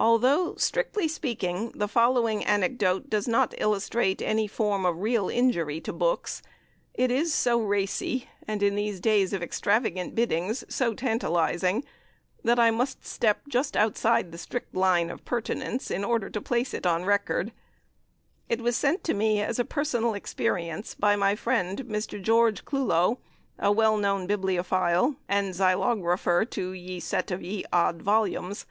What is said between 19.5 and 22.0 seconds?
a personal experience, by my friend,